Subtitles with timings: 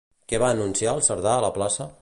[0.31, 1.89] Què va anunciar el Cerdà a la plaça?